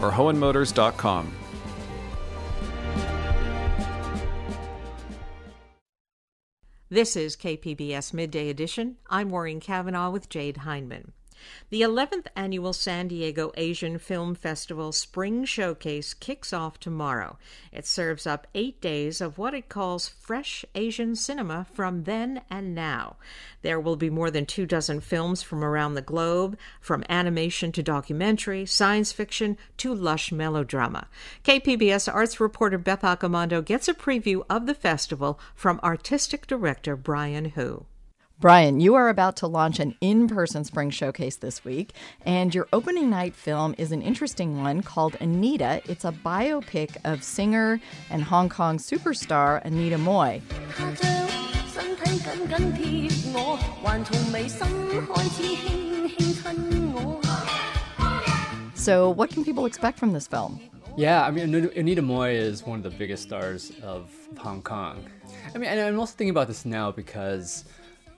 [0.00, 1.32] or hoehnmotors.com.
[6.88, 8.96] This is KPBS Midday Edition.
[9.08, 11.12] I'm Maureen Cavanaugh with Jade Hindman.
[11.70, 17.38] The 11th annual San Diego Asian Film Festival Spring Showcase kicks off tomorrow.
[17.72, 22.74] It serves up eight days of what it calls fresh Asian cinema from then and
[22.74, 23.16] now.
[23.62, 27.82] There will be more than two dozen films from around the globe, from animation to
[27.82, 31.08] documentary, science fiction to lush melodrama.
[31.44, 37.46] KPBS arts reporter Beth Accomando gets a preview of the festival from artistic director Brian
[37.50, 37.86] Hu.
[38.38, 41.94] Brian, you are about to launch an in person spring showcase this week,
[42.26, 45.80] and your opening night film is an interesting one called Anita.
[45.86, 47.80] It's a biopic of singer
[48.10, 50.42] and Hong Kong superstar Anita Mui.
[58.74, 60.60] So, what can people expect from this film?
[60.94, 65.06] Yeah, I mean, Anita Mui is one of the biggest stars of Hong Kong.
[65.54, 67.64] I mean, and I'm also thinking about this now because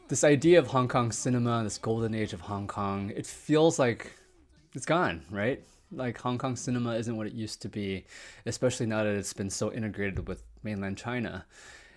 [0.09, 4.13] this idea of Hong Kong cinema, this golden age of Hong Kong, it feels like
[4.75, 5.63] it's gone, right?
[5.93, 8.05] Like Hong Kong cinema isn't what it used to be,
[8.47, 11.45] especially now that it's been so integrated with mainland China.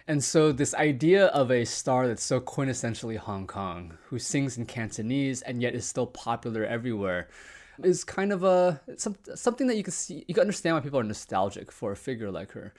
[0.07, 4.65] And so, this idea of a star that's so quintessentially Hong Kong, who sings in
[4.65, 7.29] Cantonese and yet is still popular everywhere,
[7.81, 10.99] is kind of a some, something that you can see, you can understand why people
[10.99, 12.73] are nostalgic for a figure like her.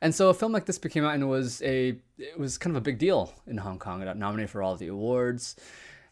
[0.00, 2.74] And so, a film like this became out and it was a it was kind
[2.74, 4.02] of a big deal in Hong Kong.
[4.02, 5.56] It got nominated for all the awards.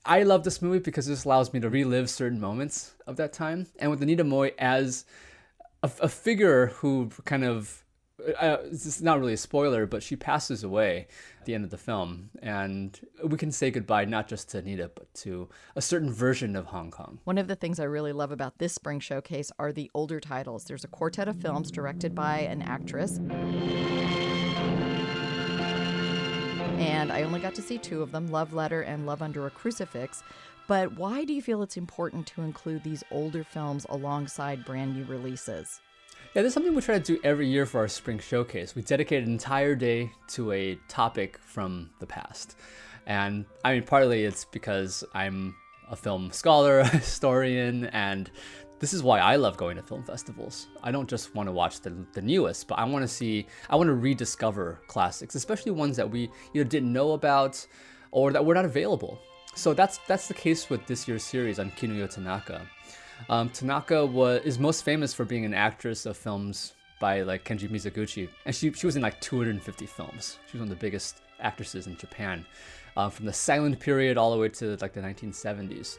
[0.07, 3.67] I love this movie because this allows me to relive certain moments of that time.
[3.79, 5.07] And with Anita Mui as
[5.83, 7.84] a, a figure who kind of
[8.41, 11.07] uh, it's not really a spoiler, but she passes away
[11.39, 14.91] at the end of the film, and we can say goodbye not just to Anita,
[14.95, 17.19] but to a certain version of Hong Kong.
[17.25, 20.65] One of the things I really love about this spring showcase are the older titles.
[20.65, 23.19] There's a quartet of films directed by an actress.
[26.79, 29.51] And I only got to see two of them Love Letter and Love Under a
[29.51, 30.23] Crucifix.
[30.67, 35.05] But why do you feel it's important to include these older films alongside brand new
[35.05, 35.81] releases?
[36.35, 38.75] Yeah, this is something we try to do every year for our spring showcase.
[38.75, 42.57] We dedicate an entire day to a topic from the past.
[43.07, 45.55] And I mean, partly it's because I'm
[45.89, 48.33] a film scholar, a historian, and
[48.81, 50.67] this is why I love going to film festivals.
[50.83, 53.77] I don't just want to watch the, the newest, but I want to see, I
[53.77, 57.65] want to rediscover classics, especially ones that we either didn't know about
[58.11, 59.21] or that were not available.
[59.55, 62.69] So that's that's the case with this year's series on Kinuyo Tanaka.
[63.29, 67.69] Um, Tanaka was is most famous for being an actress of films by like Kenji
[67.69, 70.39] Mizoguchi, and she she was in like 250 films.
[70.47, 72.45] She was one of the biggest actresses in Japan,
[72.97, 75.99] uh, from the silent period all the way to like the 1970s.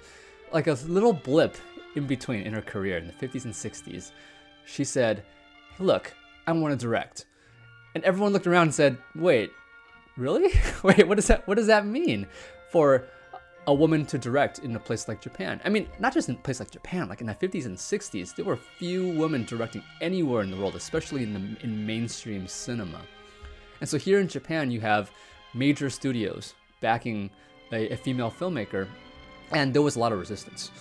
[0.52, 1.58] Like a little blip
[1.96, 4.12] in between in her career in the 50s and 60s,
[4.66, 5.24] she said,
[5.78, 6.14] hey, "Look,
[6.48, 7.26] I want to direct,"
[7.94, 9.52] and everyone looked around and said, "Wait,
[10.18, 10.54] really?
[10.84, 12.28] Wait, what does that what does that mean
[12.70, 13.08] for?"
[13.68, 15.60] A woman to direct in a place like Japan.
[15.66, 18.36] I mean, not just in a place like Japan, like in the 50s and 60s,
[18.36, 23.02] there were few women directing anywhere in the world, especially in the in mainstream cinema.
[23.82, 25.12] And so here in Japan, you have
[25.54, 27.30] major studios backing
[27.72, 28.88] a, a female filmmaker,
[29.52, 30.72] and there was a lot of resistance.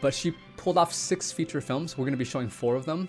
[0.00, 1.96] But she pulled off six feature films.
[1.96, 3.08] We're going to be showing four of them.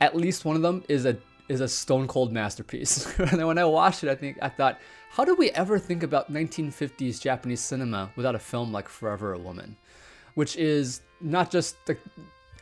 [0.00, 1.16] At least one of them is a
[1.48, 3.06] is a stone cold masterpiece.
[3.18, 4.78] and when I watched it, I think I thought,
[5.10, 9.38] how did we ever think about 1950s Japanese cinema without a film like Forever a
[9.38, 9.76] Woman,
[10.34, 11.96] which is not just the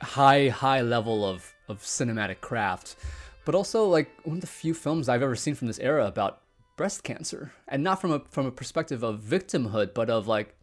[0.01, 2.97] high high level of of cinematic craft,
[3.45, 6.41] but also like one of the few films I've ever seen from this era about
[6.77, 10.55] breast cancer, and not from a from a perspective of victimhood, but of like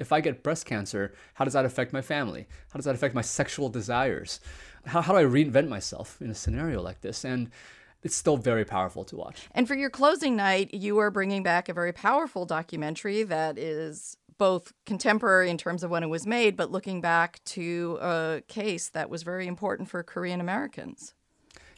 [0.00, 2.48] if I get breast cancer, how does that affect my family?
[2.72, 4.40] How does that affect my sexual desires?
[4.86, 7.24] How, how do I reinvent myself in a scenario like this?
[7.24, 7.50] And
[8.02, 9.46] it's still very powerful to watch.
[9.52, 14.16] And for your closing night, you are bringing back a very powerful documentary that is
[14.38, 18.88] both contemporary in terms of when it was made, but looking back to a case
[18.88, 21.12] that was very important for Korean Americans.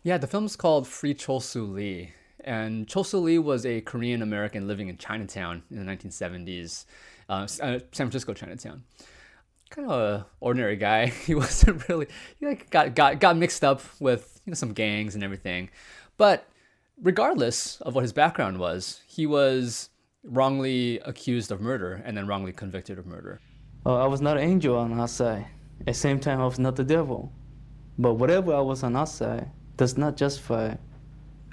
[0.05, 2.12] Yeah, the film's called Free Chol Lee.
[2.45, 6.85] And Chol Lee was a Korean American living in Chinatown in the 1970s,
[7.29, 8.85] uh, uh, San Francisco Chinatown
[9.73, 11.07] kind of a ordinary guy.
[11.27, 12.07] He wasn't really
[12.39, 15.70] he like got got got mixed up with you know some gangs and everything.
[16.16, 16.47] But
[17.01, 19.89] regardless of what his background was, he was
[20.25, 23.41] wrongly accused of murder and then wrongly convicted of murder.
[23.85, 25.47] Oh, I was not an angel on our side.
[25.81, 27.33] At the same time, I was not the devil.
[27.99, 30.77] But whatever I was on our side does not justify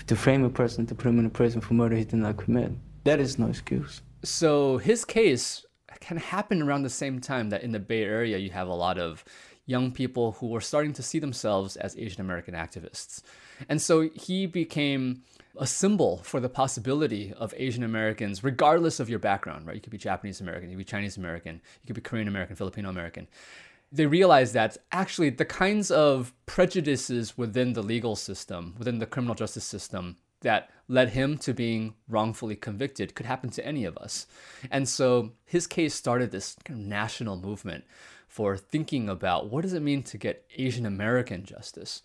[0.05, 2.71] to frame a person to put him in prison for murder he did not commit.
[3.05, 4.01] That is no excuse.
[4.23, 5.65] So his case
[5.99, 8.97] can happen around the same time that in the Bay Area you have a lot
[8.97, 9.23] of
[9.65, 13.21] young people who were starting to see themselves as Asian American activists.
[13.69, 15.23] And so he became
[15.57, 19.75] a symbol for the possibility of Asian Americans, regardless of your background, right?
[19.75, 22.55] You could be Japanese American, you could be Chinese American, you could be Korean American,
[22.55, 23.27] Filipino American.
[23.91, 29.35] They realized that actually the kinds of prejudices within the legal system, within the criminal
[29.35, 34.25] justice system, that led him to being wrongfully convicted could happen to any of us.
[34.71, 37.85] And so his case started this kind of national movement
[38.27, 42.01] for thinking about what does it mean to get Asian American justice.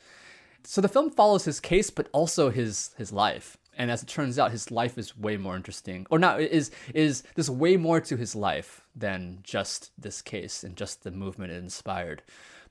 [0.64, 3.58] So the film follows his case, but also his his life.
[3.76, 7.22] And as it turns out, his life is way more interesting, or not is is
[7.34, 11.56] there's way more to his life than just this case and just the movement it
[11.56, 12.22] inspired,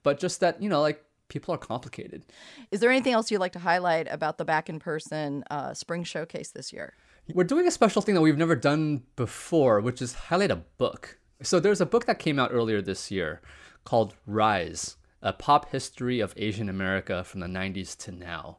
[0.01, 1.03] but just that you know like
[1.34, 2.24] people are complicated.
[2.72, 6.04] Is there anything else you'd like to highlight about the back in person uh, spring
[6.04, 6.94] showcase this year?
[7.34, 11.18] We're doing a special thing that we've never done before, which is highlight a book.
[11.42, 13.42] So there's a book that came out earlier this year
[13.84, 18.58] called Rise a pop history of Asian America from the 90s to now.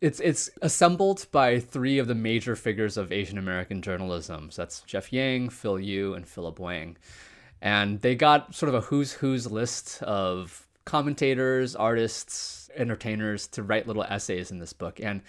[0.00, 4.50] It's it's assembled by three of the major figures of Asian American journalism.
[4.50, 6.96] So that's Jeff Yang, Phil Yu, and Philip Wang.
[7.62, 13.86] And they got sort of a who's who's list of commentators, artists, entertainers to write
[13.86, 15.00] little essays in this book.
[15.00, 15.22] And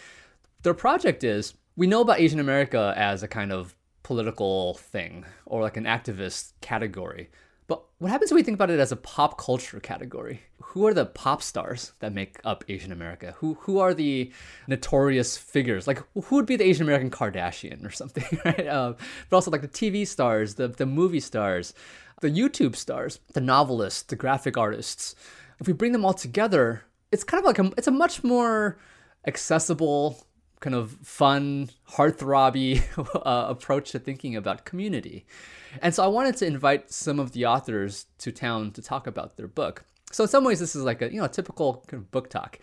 [0.63, 5.61] their project is we know about Asian America as a kind of political thing or
[5.61, 7.29] like an activist category.
[7.67, 10.41] But what happens when we think about it as a pop culture category?
[10.61, 13.33] Who are the pop stars that make up Asian America?
[13.37, 14.31] Who who are the
[14.67, 15.87] notorious figures?
[15.87, 18.67] Like who would be the Asian American Kardashian or something, right?
[18.67, 18.93] Uh,
[19.29, 21.73] but also like the TV stars, the the movie stars,
[22.21, 25.15] the YouTube stars, the novelists, the graphic artists.
[25.59, 28.77] If we bring them all together, it's kind of like a it's a much more
[29.27, 30.25] accessible
[30.59, 32.81] kind of fun, heartthrobby
[33.15, 35.25] uh, approach to thinking about community.
[35.81, 39.37] And so I wanted to invite some of the authors to town to talk about
[39.37, 39.85] their book.
[40.11, 42.59] So in some ways, this is like a you know typical kind of book talk.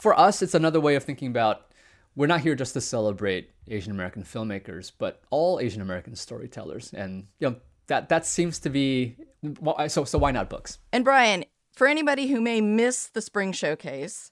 [0.00, 1.70] For us, it's another way of thinking about
[2.16, 7.26] we're not here just to celebrate Asian American filmmakers, but all Asian American storytellers, and
[7.40, 7.56] you know
[7.88, 9.16] that that seems to be
[9.88, 10.04] so.
[10.04, 10.78] So why not books?
[10.92, 11.44] And Brian,
[11.74, 14.30] for anybody who may miss the spring showcase,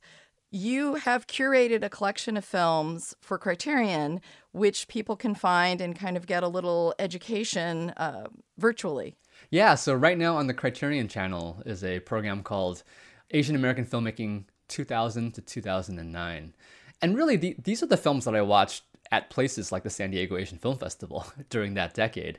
[0.50, 4.20] you have curated a collection of films for Criterion,
[4.52, 8.26] which people can find and kind of get a little education uh,
[8.58, 9.16] virtually.
[9.50, 12.82] Yeah, so right now on the Criterion channel is a program called
[13.30, 16.54] Asian American Filmmaking 2000 to 2009.
[17.00, 20.10] And really, the, these are the films that I watched at places like the San
[20.10, 22.38] Diego Asian Film Festival during that decade.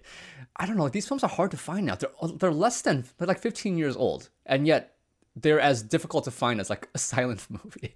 [0.57, 1.95] I don't know, these films are hard to find now.
[1.95, 4.29] They're, they're less than, they're like 15 years old.
[4.45, 4.92] And yet,
[5.35, 7.93] they're as difficult to find as like a silent movie.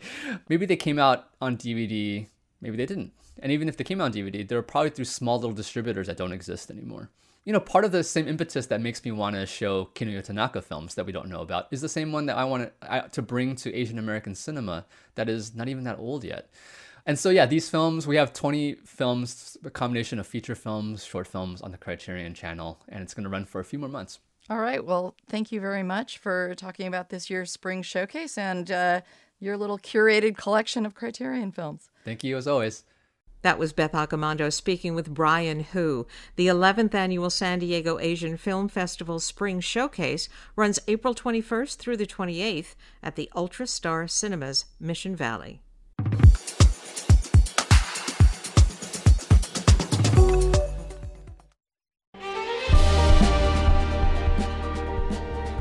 [0.50, 2.28] maybe they came out on DVD,
[2.62, 3.12] maybe they didn't.
[3.40, 6.18] And even if they came out on DVD, they're probably through small little distributors that
[6.18, 7.10] don't exist anymore.
[7.46, 10.62] You know, part of the same impetus that makes me want to show Kinuyo Tanaka
[10.62, 13.22] films that we don't know about is the same one that I want to, to
[13.22, 14.86] bring to Asian American cinema
[15.16, 16.50] that is not even that old yet.
[17.06, 21.26] And so, yeah, these films, we have 20 films, a combination of feature films, short
[21.26, 24.20] films on the Criterion channel, and it's going to run for a few more months.
[24.50, 24.84] All right.
[24.84, 29.02] Well, thank you very much for talking about this year's spring showcase and uh,
[29.40, 31.90] your little curated collection of Criterion films.
[32.06, 32.84] Thank you, as always.
[33.42, 36.08] That was Beth Accomando speaking with Brian Hu.
[36.38, 42.08] The 11th annual San Diego Asian Film Festival Spring Showcase runs April 21st through the
[42.08, 45.62] 28th at the Ultra Star Cinemas, Mission Valley.